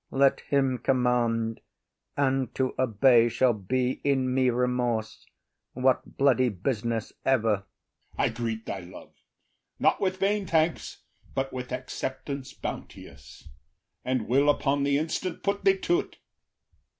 [0.09, 1.61] Let him command,
[2.17, 5.27] And to obey shall be in me remorse,
[5.73, 7.65] What bloody business ever.
[8.17, 8.25] [They rise.] OTHELLO.
[8.25, 9.13] I greet thy love,
[9.77, 11.03] Not with vain thanks,
[11.35, 13.47] but with acceptance bounteous,
[14.03, 16.17] And will upon the instant put thee to ’t.